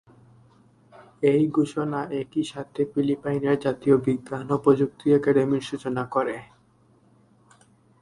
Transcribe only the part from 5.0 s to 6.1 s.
একাডেমির সূচনা